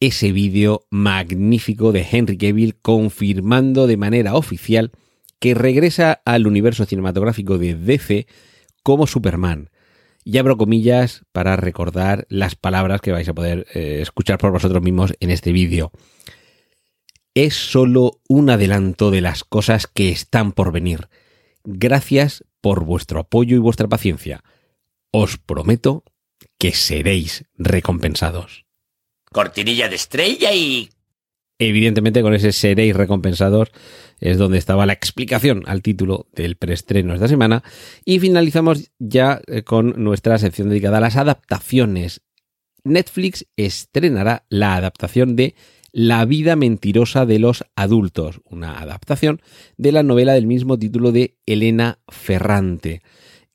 ese 0.00 0.30
vídeo 0.32 0.86
magnífico 0.90 1.90
de 1.90 2.06
Henry 2.10 2.36
Cavill 2.36 2.76
confirmando 2.80 3.86
de 3.86 3.96
manera 3.96 4.34
oficial 4.34 4.92
que 5.40 5.54
regresa 5.54 6.20
al 6.24 6.46
universo 6.46 6.84
cinematográfico 6.84 7.58
de 7.58 7.74
DC 7.74 8.26
como 8.82 9.06
Superman. 9.06 9.70
Y 10.24 10.36
abro 10.38 10.58
comillas 10.58 11.22
para 11.32 11.56
recordar 11.56 12.26
las 12.28 12.54
palabras 12.54 13.00
que 13.00 13.12
vais 13.12 13.28
a 13.28 13.34
poder 13.34 13.66
eh, 13.72 14.00
escuchar 14.02 14.38
por 14.38 14.52
vosotros 14.52 14.82
mismos 14.82 15.14
en 15.20 15.30
este 15.30 15.52
vídeo. 15.52 15.90
Es 17.40 17.54
solo 17.54 18.20
un 18.26 18.50
adelanto 18.50 19.12
de 19.12 19.20
las 19.20 19.44
cosas 19.44 19.86
que 19.86 20.08
están 20.08 20.50
por 20.50 20.72
venir 20.72 21.08
Gracias 21.62 22.42
por 22.60 22.84
vuestro 22.84 23.20
apoyo 23.20 23.54
y 23.54 23.60
vuestra 23.60 23.86
paciencia. 23.86 24.42
Os 25.12 25.36
prometo 25.38 26.02
que 26.58 26.72
seréis 26.72 27.44
recompensados. 27.56 28.64
Cortinilla 29.30 29.88
de 29.88 29.94
estrella 29.94 30.52
y... 30.52 30.88
Evidentemente 31.60 32.22
con 32.22 32.34
ese 32.34 32.50
seréis 32.50 32.96
recompensados 32.96 33.68
es 34.18 34.36
donde 34.36 34.58
estaba 34.58 34.84
la 34.84 34.94
explicación 34.94 35.62
al 35.66 35.80
título 35.80 36.26
del 36.32 36.56
preestreno 36.56 37.14
esta 37.14 37.28
semana 37.28 37.62
y 38.04 38.18
finalizamos 38.18 38.90
ya 38.98 39.40
eh, 39.46 39.62
con 39.62 40.02
nuestra 40.02 40.38
sección 40.38 40.70
dedicada 40.70 40.98
a 40.98 41.02
las 41.02 41.14
adaptaciones. 41.14 42.20
Netflix 42.82 43.46
estrenará 43.56 44.44
la 44.48 44.74
adaptación 44.74 45.36
de 45.36 45.54
la 45.92 46.24
vida 46.24 46.56
mentirosa 46.56 47.26
de 47.26 47.38
los 47.38 47.64
adultos, 47.76 48.40
una 48.44 48.80
adaptación 48.80 49.40
de 49.76 49.92
la 49.92 50.02
novela 50.02 50.34
del 50.34 50.46
mismo 50.46 50.78
título 50.78 51.12
de 51.12 51.36
Elena 51.46 51.98
Ferrante. 52.08 53.02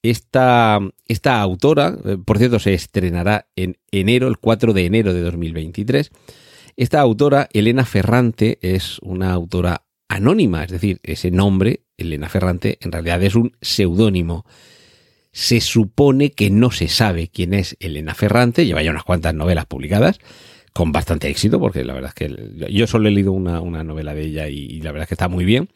Esta, 0.02 0.80
esta 1.08 1.42
autora, 1.42 1.98
eh, 2.04 2.18
por 2.24 2.38
cierto, 2.38 2.60
se 2.60 2.74
estrenará 2.74 3.48
en 3.56 3.78
enero, 3.92 4.28
el 4.28 4.38
4 4.38 4.74
de 4.74 4.86
enero 4.86 5.14
de 5.14 5.22
2023. 5.22 6.12
Esta 6.76 7.00
autora, 7.00 7.48
Elena 7.54 7.86
Ferrante, 7.86 8.58
es 8.62 9.00
una 9.00 9.32
autora 9.32 9.86
anónima, 10.10 10.64
es 10.64 10.72
decir, 10.72 11.00
ese 11.04 11.32
nombre, 11.32 11.82
Elena 11.98 12.30
Ferrante, 12.30 12.78
en 12.82 12.92
realidad 12.92 13.24
es 13.24 13.36
un 13.36 13.56
seudónimo. 13.62 14.46
Se 15.32 15.62
supone 15.62 16.32
que 16.32 16.50
no 16.50 16.72
se 16.72 16.88
sabe 16.88 17.30
quién 17.30 17.54
es 17.54 17.78
Elena 17.80 18.14
Ferrante, 18.14 18.66
lleva 18.66 18.84
ya 18.84 18.92
unas 18.92 19.04
cuantas 19.04 19.34
novelas 19.34 19.66
publicadas, 19.66 20.20
con 20.74 20.92
bastante 20.92 21.30
éxito, 21.30 21.60
porque 21.60 21.84
la 21.84 21.94
verdad 21.94 22.12
es 22.16 22.16
que 22.16 22.72
yo 22.72 22.88
solo 22.88 23.08
he 23.08 23.12
leído 23.12 23.32
una, 23.32 23.84
novela 23.84 24.14
de 24.14 24.24
ella 24.24 24.48
y, 24.48 24.82
la 24.82 24.92
verdad 24.92 25.04
es 25.04 25.10
que 25.10 25.14
está 25.16 25.28
muy 25.28 25.46
bien. 25.46 25.70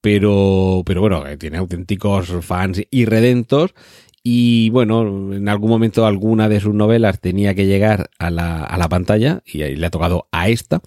Pero, 0.00 0.82
pero 0.86 1.00
bueno, 1.00 1.26
eh, 1.26 1.36
tiene 1.36 1.58
auténticos 1.58 2.28
fans 2.42 2.80
irredentos. 2.90 3.74
Y 4.22 4.70
bueno, 4.70 5.34
en 5.34 5.48
algún 5.48 5.70
momento 5.70 6.06
alguna 6.06 6.48
de 6.48 6.60
sus 6.60 6.74
novelas 6.74 7.20
tenía 7.20 7.54
que 7.54 7.66
llegar 7.66 8.10
a 8.18 8.30
la, 8.30 8.62
a 8.62 8.78
la 8.78 8.88
pantalla 8.88 9.42
y 9.44 9.58
le 9.58 9.86
ha 9.86 9.90
tocado 9.90 10.28
a 10.30 10.48
esta. 10.48 10.80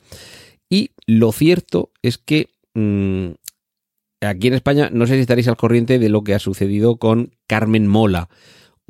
Y 0.70 0.92
lo 1.06 1.32
cierto 1.34 1.92
es 2.02 2.18
que 2.18 2.50
mm, 2.74 3.32
aquí 4.22 4.48
en 4.48 4.54
España 4.54 4.90
no 4.94 5.06
sé 5.08 5.16
si 5.16 5.22
estaréis 5.22 5.48
al 5.50 5.58
corriente 5.58 6.00
de 6.00 6.10
lo 6.10 6.24
que 6.24 6.34
ha 6.34 6.40
sucedido 6.40 6.98
con 6.98 7.36
Carmen 7.48 7.88
Mola 7.88 8.30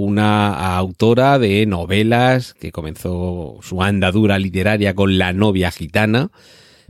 una 0.03 0.77
autora 0.77 1.37
de 1.37 1.65
novelas 1.67 2.55
que 2.55 2.71
comenzó 2.71 3.59
su 3.61 3.83
andadura 3.83 4.39
literaria 4.39 4.95
con 4.95 5.19
La 5.19 5.31
novia 5.31 5.69
gitana. 5.69 6.31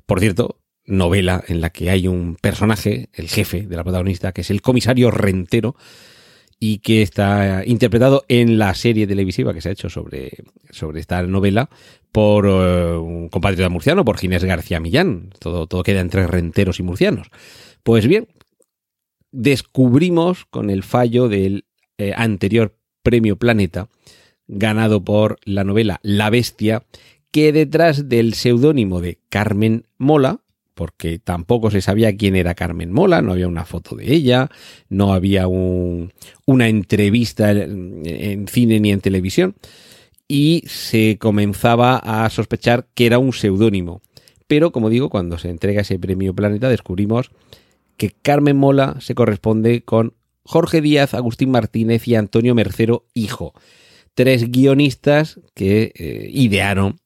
Por 0.06 0.22
cierto, 0.22 0.62
novela 0.86 1.44
en 1.48 1.60
la 1.60 1.72
que 1.72 1.90
hay 1.90 2.08
un 2.08 2.38
personaje, 2.40 3.10
el 3.14 3.28
jefe 3.28 3.64
de 3.64 3.76
la 3.76 3.84
protagonista, 3.84 4.32
que 4.32 4.42
es 4.42 4.50
el 4.50 4.62
comisario 4.62 5.12
Rentero, 5.12 5.76
y 6.58 6.78
que 6.78 7.02
está 7.02 7.64
interpretado 7.66 8.24
en 8.30 8.58
la 8.58 8.74
serie 8.76 9.08
televisiva 9.08 9.54
que 9.54 9.62
se 9.62 9.70
ha 9.70 9.74
hecho 9.74 9.90
sobre, 9.90 10.32
sobre 10.70 11.02
esta 11.02 11.22
novela 11.24 11.70
por 12.14 12.46
eh, 12.46 12.96
un 12.96 13.28
compatriota 13.30 13.68
murciano, 13.68 14.06
por 14.06 14.20
Ginés 14.20 14.46
García 14.46 14.80
Millán. 14.80 15.32
Todo, 15.40 15.68
todo 15.68 15.84
queda 15.84 16.00
entre 16.00 16.28
renteros 16.28 16.80
y 16.80 16.84
murcianos. 16.84 17.28
Pues 17.84 18.08
bien, 18.08 18.28
descubrimos 19.32 20.46
con 20.46 20.70
el 20.70 20.84
fallo 20.84 21.28
del 21.28 21.66
eh, 21.98 22.14
anterior 22.16 22.78
Premio 23.04 23.36
Planeta, 23.38 23.88
ganado 24.48 25.04
por 25.04 25.40
la 25.46 25.64
novela 25.64 26.00
La 26.04 26.30
Bestia, 26.30 26.84
que 27.32 27.54
detrás 27.54 28.10
del 28.10 28.34
seudónimo 28.34 29.02
de 29.02 29.20
Carmen 29.30 29.86
Mola, 29.98 30.42
porque 30.74 31.20
tampoco 31.20 31.72
se 31.72 31.82
sabía 31.82 32.16
quién 32.16 32.36
era 32.36 32.56
Carmen 32.56 32.92
Mola, 32.92 33.22
no 33.22 33.32
había 33.32 33.48
una 33.48 33.66
foto 33.66 33.96
de 33.96 34.14
ella, 34.14 34.50
no 34.90 35.14
había 35.14 35.48
una 35.48 36.68
entrevista 36.68 37.52
en, 37.52 38.48
cine 38.48 38.80
ni 38.80 38.92
en 38.92 39.02
televisión, 39.02 39.56
y 40.28 40.64
se 40.66 41.18
comenzaba 41.20 41.98
a 41.98 42.30
sospechar 42.30 42.88
que 42.94 43.06
era 43.06 43.20
un 43.20 43.34
seudónimo. 43.34 44.02
Pero, 44.48 44.72
como 44.72 44.90
digo, 44.90 45.10
cuando 45.10 45.38
se 45.38 45.50
entrega 45.50 45.82
ese 45.82 46.00
premio 46.00 46.34
Planeta, 46.34 46.68
descubrimos 46.68 47.32
que 47.96 48.12
Carmen 48.12 48.58
Mola 48.58 48.98
se 49.00 49.14
corresponde 49.14 49.84
con 49.84 50.14
Jorge 50.44 50.82
Díaz, 50.82 51.14
Agustín 51.14 51.52
Martínez 51.52 52.08
y 52.08 52.16
Antonio 52.16 52.56
Mercero 52.56 53.06
Hijo. 53.14 53.54
Tres 54.14 54.52
guionistas 54.52 55.40
que 55.54 55.92
eh, 55.96 56.30
idearon 56.32 57.00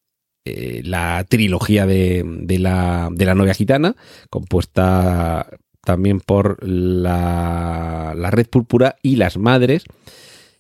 eh, 0.46 0.82
la 0.84 1.26
trilogía 1.28 1.86
de, 1.86 2.24
la, 2.60 3.10
de, 3.12 3.26
la, 3.26 3.36
novia 3.36 3.54
gitana, 3.54 3.96
compuesta 4.30 5.50
también 5.84 6.20
por 6.20 6.64
la, 6.68 8.14
la 8.16 8.32
Red 8.32 8.48
Púrpura 8.48 8.96
y 9.02 9.16
Las 9.16 9.38
Madres, 9.38 9.86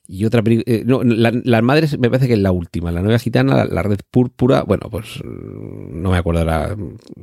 y 0.07 0.25
otra 0.25 0.43
eh, 0.45 0.83
no, 0.85 1.01
Las 1.03 1.63
Madres 1.63 1.97
me 1.97 2.09
parece 2.09 2.27
que 2.27 2.33
es 2.33 2.39
la 2.39 2.51
última. 2.51 2.91
La 2.91 3.01
Nueva 3.01 3.19
Gitana, 3.19 3.65
la, 3.65 3.83
Red 3.83 4.00
Púrpura. 4.09 4.63
Bueno, 4.63 4.88
pues 4.89 5.19
mm, 5.24 6.01
no 6.01 6.12
me 6.12 6.17
acuerdo 6.17 6.41
ahora. 6.41 6.75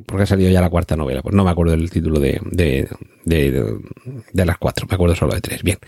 Porque 0.06 0.24
ha 0.24 0.26
salido 0.26 0.50
ya 0.50 0.60
la 0.60 0.70
cuarta 0.70 0.96
novela. 0.96 1.22
Pues 1.22 1.34
no 1.34 1.44
me 1.44 1.50
acuerdo 1.50 1.72
del 1.72 1.90
título 1.90 2.18
de, 2.18 2.40
de, 2.50 2.88
de, 3.24 3.78
de 4.32 4.46
las 4.46 4.58
cuatro. 4.58 4.86
Me 4.88 4.94
acuerdo 4.94 5.14
solo 5.14 5.34
de 5.34 5.40
tres. 5.40 5.62
Bien. 5.62 5.78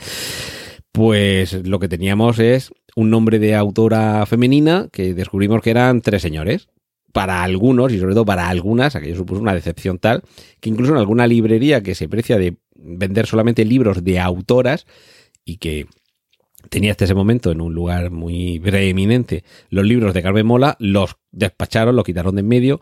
Pues 0.93 1.67
lo 1.67 1.81
que 1.81 1.89
teníamos 1.89 2.39
es 2.39 2.73
un 2.95 3.11
nombre 3.11 3.41
de 3.41 3.57
autora 3.57 4.25
femenina 4.27 4.89
que 4.93 5.15
descubrimos 5.15 5.63
que 5.63 5.71
eran 5.71 6.01
tres 6.01 6.23
señores. 6.23 6.69
Para 7.13 7.45
algunos, 7.45 7.93
y 7.93 8.01
sobre 8.01 8.15
todo 8.15 8.25
para 8.25 8.49
algunas, 8.49 8.97
aquello 8.97 9.15
supuso 9.15 9.41
una 9.41 9.55
decepción 9.55 9.99
tal, 9.99 10.23
que 10.61 10.69
incluso 10.69 10.93
en 10.93 10.99
alguna 10.99 11.29
librería 11.29 11.81
que 11.81 11.95
se 11.95 12.09
precia 12.09 12.39
de 12.39 12.57
vender 12.75 13.27
solamente 13.27 13.65
libros 13.65 14.03
de 14.03 14.19
autoras 14.19 14.85
y 15.45 15.59
que 15.59 15.87
tenía 16.69 16.91
hasta 16.91 17.05
ese 17.05 17.15
momento 17.15 17.51
en 17.51 17.61
un 17.61 17.75
lugar 17.75 18.11
muy 18.11 18.61
preeminente 18.61 19.45
los 19.71 19.85
libros 19.85 20.15
de 20.15 20.23
Carmen 20.23 20.47
Mola, 20.47 20.77
los 20.79 21.17
despacharon, 21.31 21.97
los 21.97 22.05
quitaron 22.05 22.35
de 22.37 22.41
en 22.41 22.49
medio 22.49 22.81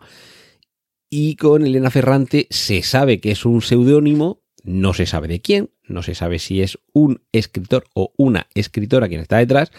y 1.09 1.35
con 1.35 1.65
Elena 1.65 1.91
Ferrante 1.91 2.47
se 2.49 2.81
sabe 2.81 3.19
que 3.19 3.31
es 3.31 3.45
un 3.45 3.61
seudónimo, 3.61 4.41
no 4.63 4.93
se 4.95 5.05
sabe 5.05 5.27
de 5.27 5.41
quién, 5.41 5.69
no 5.83 6.01
se 6.01 6.15
sabe 6.15 6.39
si 6.39 6.61
es 6.61 6.79
un 6.91 7.21
escritor 7.31 7.83
o 7.93 8.13
una 8.17 8.47
escritora 8.55 9.07
quien 9.07 9.21
está 9.21 9.37
detrás 9.37 9.71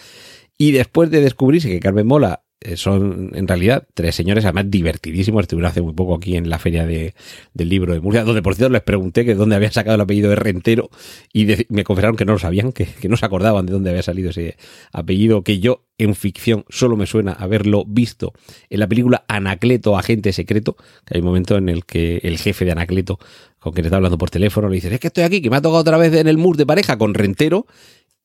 y 0.56 0.70
después 0.70 1.10
de 1.10 1.20
descubrirse 1.20 1.68
que 1.68 1.80
Carmen 1.80 2.06
Mola 2.06 2.43
son 2.76 3.32
en 3.34 3.46
realidad 3.46 3.86
tres 3.94 4.14
señores, 4.14 4.44
además 4.44 4.70
divertidísimos. 4.70 5.42
Estuvieron 5.42 5.70
hace 5.70 5.82
muy 5.82 5.92
poco 5.92 6.14
aquí 6.14 6.36
en 6.36 6.48
la 6.48 6.58
feria 6.58 6.86
de, 6.86 7.14
del 7.52 7.68
libro 7.68 7.92
de 7.92 8.00
Murcia, 8.00 8.24
donde 8.24 8.42
por 8.42 8.54
cierto 8.54 8.72
les 8.72 8.82
pregunté 8.82 9.24
que 9.24 9.34
dónde 9.34 9.56
habían 9.56 9.72
sacado 9.72 9.96
el 9.96 10.00
apellido 10.00 10.30
de 10.30 10.36
Rentero 10.36 10.90
y 11.32 11.46
me 11.68 11.84
confesaron 11.84 12.16
que 12.16 12.24
no 12.24 12.32
lo 12.32 12.38
sabían, 12.38 12.72
que, 12.72 12.86
que, 12.86 13.08
no 13.08 13.16
se 13.16 13.26
acordaban 13.26 13.66
de 13.66 13.72
dónde 13.72 13.90
había 13.90 14.02
salido 14.02 14.30
ese 14.30 14.56
apellido, 14.92 15.42
que 15.42 15.60
yo 15.60 15.84
en 15.98 16.14
ficción 16.14 16.64
solo 16.68 16.96
me 16.96 17.06
suena 17.06 17.32
haberlo 17.32 17.84
visto 17.86 18.32
en 18.70 18.80
la 18.80 18.88
película 18.88 19.24
Anacleto, 19.28 19.96
Agente 19.96 20.32
Secreto, 20.32 20.76
que 21.04 21.16
hay 21.16 21.20
un 21.20 21.26
momento 21.26 21.56
en 21.56 21.68
el 21.68 21.84
que 21.84 22.18
el 22.22 22.38
jefe 22.38 22.64
de 22.64 22.72
Anacleto, 22.72 23.18
con 23.58 23.72
quien 23.72 23.86
está 23.86 23.96
hablando 23.96 24.18
por 24.18 24.30
teléfono, 24.30 24.68
le 24.68 24.76
dice, 24.76 24.92
es 24.92 25.00
que 25.00 25.08
estoy 25.08 25.24
aquí, 25.24 25.40
que 25.40 25.50
me 25.50 25.56
ha 25.56 25.62
tocado 25.62 25.80
otra 25.80 25.98
vez 25.98 26.14
en 26.14 26.28
el 26.28 26.38
mur 26.38 26.56
de 26.56 26.66
pareja 26.66 26.98
con 26.98 27.14
Rentero, 27.14 27.66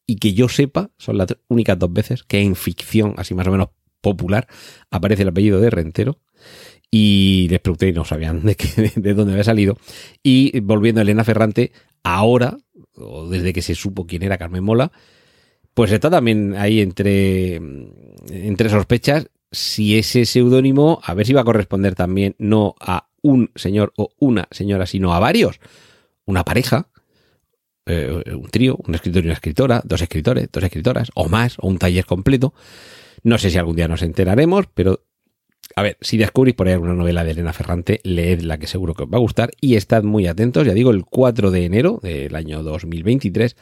y 0.09 0.15
que 0.15 0.33
yo 0.33 0.50
sepa, 0.50 0.89
son 0.98 1.19
las 1.19 1.38
únicas 1.50 1.77
dos 1.77 1.93
veces 1.93 2.24
que 2.24 2.41
en 2.41 2.55
ficción, 2.55 3.13
así 3.17 3.36
más 3.36 3.45
o 3.45 3.51
menos 3.51 3.69
popular, 4.01 4.48
aparece 4.91 5.24
el 5.24 5.29
apellido 5.29 5.60
de 5.60 5.70
Rentero. 5.70 6.20
Y 6.91 7.48
les 7.50 7.60
pregunté 7.60 7.89
y 7.89 7.94
no 7.94 8.03
sabían 8.03 8.44
de, 8.44 8.56
qué, 8.56 8.91
de 8.96 9.13
dónde 9.13 9.34
había 9.34 9.44
salido. 9.44 9.77
Y 10.24 10.60
volviendo 10.62 11.01
a 11.01 11.03
Elena 11.03 11.24
Ferrante, 11.24 11.72
ahora, 12.03 12.58
o 12.96 13.29
desde 13.29 13.53
que 13.53 13.62
se 13.62 13.75
supo 13.75 14.08
quién 14.08 14.24
era 14.24 14.38
Carmen 14.38 14.63
Mola, 14.63 14.91
pues 15.74 15.91
está 15.91 16.10
también 16.10 16.56
ahí 16.58 16.82
entre, 16.82 17.56
entre 18.29 18.70
sospechas 18.70 19.29
si 19.51 19.98
ese 19.98 20.25
seudónimo, 20.25 21.00
a 21.03 21.13
ver 21.13 21.25
si 21.25 21.34
va 21.34 21.41
a 21.41 21.46
corresponder 21.46 21.96
también 21.96 22.36
no 22.38 22.75
a 22.79 23.10
un 23.22 23.51
señor 23.56 23.94
o 23.98 24.10
una 24.20 24.48
señora, 24.51 24.86
sino 24.86 25.13
a 25.13 25.20
varios. 25.20 25.60
Una 26.25 26.44
pareja, 26.44 26.89
eh, 27.86 28.24
un 28.36 28.50
trío, 28.50 28.77
un 28.86 28.96
escritor 28.96 29.24
y 29.24 29.27
una 29.27 29.34
escritora, 29.34 29.82
dos 29.84 30.01
escritores, 30.01 30.50
dos 30.51 30.63
escritoras, 30.63 31.10
o 31.15 31.27
más, 31.27 31.58
o 31.60 31.68
un 31.68 31.79
taller 31.79 32.06
completo. 32.06 32.53
No 33.23 33.38
sé 33.38 33.49
si 33.49 33.57
algún 33.57 33.75
día 33.75 33.88
nos 33.88 34.01
enteraremos, 34.01 34.67
pero 34.73 35.01
a 35.75 35.81
ver, 35.81 35.97
si 36.01 36.17
descubrís 36.17 36.55
por 36.55 36.67
ahí 36.67 36.73
alguna 36.73 36.93
novela 36.93 37.23
de 37.23 37.31
Elena 37.31 37.53
Ferrante, 37.53 38.01
leedla 38.03 38.57
que 38.57 38.67
seguro 38.67 38.93
que 38.93 39.03
os 39.03 39.09
va 39.09 39.17
a 39.17 39.21
gustar 39.21 39.51
y 39.61 39.75
estad 39.75 40.03
muy 40.03 40.27
atentos, 40.27 40.65
ya 40.65 40.73
digo, 40.73 40.91
el 40.91 41.05
4 41.05 41.51
de 41.51 41.65
enero 41.65 41.99
del 42.01 42.35
año 42.35 42.63
2023 42.63 43.55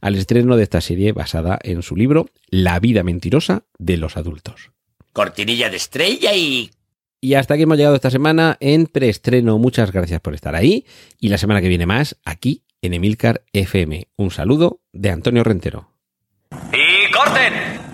al 0.00 0.14
estreno 0.14 0.56
de 0.56 0.62
esta 0.62 0.80
serie 0.80 1.12
basada 1.12 1.58
en 1.62 1.82
su 1.82 1.96
libro 1.96 2.28
La 2.48 2.78
vida 2.80 3.02
mentirosa 3.02 3.64
de 3.78 3.96
los 3.96 4.16
adultos. 4.16 4.70
Cortinilla 5.12 5.70
de 5.70 5.76
estrella 5.76 6.34
y... 6.34 6.70
Y 7.20 7.34
hasta 7.34 7.54
aquí 7.54 7.62
hemos 7.62 7.78
llegado 7.78 7.94
esta 7.96 8.10
semana 8.10 8.58
en 8.60 8.86
preestreno. 8.86 9.58
Muchas 9.58 9.90
gracias 9.92 10.20
por 10.20 10.34
estar 10.34 10.54
ahí 10.54 10.84
y 11.18 11.30
la 11.30 11.38
semana 11.38 11.62
que 11.62 11.68
viene 11.68 11.86
más 11.86 12.18
aquí 12.24 12.64
en 12.82 12.92
Emilcar 12.92 13.42
FM. 13.54 14.08
Un 14.16 14.30
saludo 14.30 14.80
de 14.92 15.10
Antonio 15.10 15.42
Rentero. 15.42 15.88
¡Y 16.50 17.10
corten! 17.10 17.93